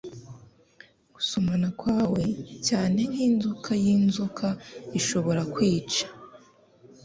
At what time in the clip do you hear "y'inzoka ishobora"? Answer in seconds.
3.83-5.41